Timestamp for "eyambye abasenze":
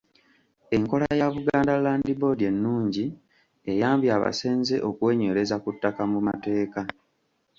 3.71-4.75